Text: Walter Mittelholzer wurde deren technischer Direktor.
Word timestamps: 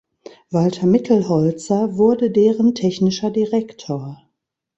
Walter 0.49 0.87
Mittelholzer 0.87 1.95
wurde 1.95 2.31
deren 2.31 2.73
technischer 2.73 3.29
Direktor. 3.29 4.17